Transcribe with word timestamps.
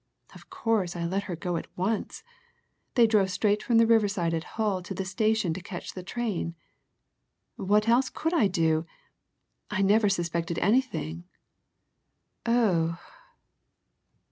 Of 0.33 0.49
course, 0.49 0.95
I 0.95 1.05
let 1.05 1.25
her 1.25 1.35
go 1.35 1.57
at 1.57 1.67
once 1.77 2.23
they 2.95 3.05
drove 3.05 3.29
straight 3.29 3.61
from 3.61 3.77
the 3.77 3.85
riverside 3.85 4.33
at 4.33 4.43
Hull 4.57 4.81
to 4.81 4.95
the 4.95 5.05
station 5.05 5.53
to 5.53 5.61
catch 5.61 5.93
the 5.93 6.01
train. 6.01 6.55
What 7.55 7.87
else 7.87 8.09
could 8.09 8.33
I 8.33 8.47
do? 8.47 8.87
I 9.69 9.83
never 9.83 10.09
suspected 10.09 10.57
anything. 10.57 11.25
Oh!" 12.47 12.99